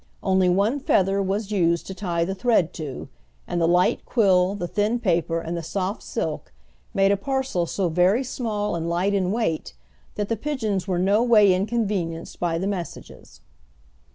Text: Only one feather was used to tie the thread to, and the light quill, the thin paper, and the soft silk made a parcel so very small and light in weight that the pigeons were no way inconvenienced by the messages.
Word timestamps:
Only 0.23 0.49
one 0.49 0.79
feather 0.79 1.21
was 1.21 1.51
used 1.51 1.85
to 1.85 1.93
tie 1.93 2.25
the 2.25 2.33
thread 2.33 2.73
to, 2.73 3.07
and 3.47 3.61
the 3.61 3.67
light 3.67 4.03
quill, 4.03 4.55
the 4.55 4.67
thin 4.67 4.97
paper, 4.99 5.39
and 5.39 5.55
the 5.55 5.61
soft 5.61 6.01
silk 6.01 6.51
made 6.91 7.11
a 7.11 7.15
parcel 7.17 7.67
so 7.67 7.87
very 7.87 8.23
small 8.23 8.75
and 8.75 8.89
light 8.89 9.13
in 9.13 9.31
weight 9.31 9.75
that 10.15 10.27
the 10.27 10.35
pigeons 10.37 10.87
were 10.87 10.97
no 10.97 11.21
way 11.21 11.53
inconvenienced 11.53 12.39
by 12.39 12.57
the 12.57 12.65
messages. 12.65 13.41